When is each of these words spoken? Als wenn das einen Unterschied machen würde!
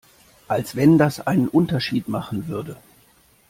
Als 0.47 0.75
wenn 0.75 0.97
das 0.97 1.27
einen 1.27 1.47
Unterschied 1.47 2.07
machen 2.07 2.47
würde! 2.47 2.75